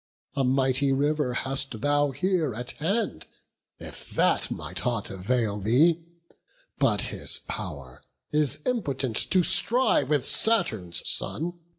A 0.35 0.43
mighty 0.43 0.91
River 0.91 1.35
hast 1.35 1.81
thou 1.81 2.09
here 2.09 2.55
at 2.55 2.71
hand, 2.71 3.27
If 3.77 4.09
that 4.09 4.49
might 4.49 4.83
aught 4.83 5.11
avail 5.11 5.59
thee; 5.59 6.03
but 6.79 7.01
his 7.13 7.41
pow'r 7.47 8.01
Is 8.31 8.61
impotent 8.65 9.15
to 9.29 9.43
strive 9.43 10.09
with 10.09 10.27
Saturn's 10.27 11.07
son. 11.07 11.53